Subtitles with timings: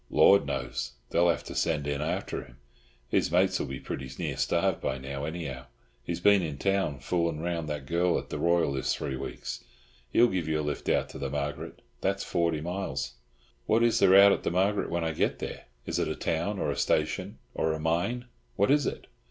[0.09, 0.93] "Lord knows.
[1.11, 2.57] They'll have to send in after him.
[3.07, 5.65] His mates'll be pretty near starved by now, anyhow.
[6.03, 9.63] He's been in town, foolin' round that girl at the Royal this three weeks.
[10.11, 13.13] He'll give you a lift out to the Margaret—that's forty miles."
[13.67, 15.65] "What is there out at the Margaret when I get there?
[15.85, 18.25] Is it a town, or a station, or a mine?
[18.55, 19.05] What is it?"